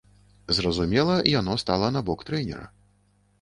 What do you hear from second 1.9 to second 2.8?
на бок трэнера.